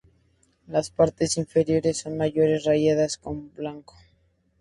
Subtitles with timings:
[0.65, 3.93] Las partes inferiores son marrones rayadas con blanco.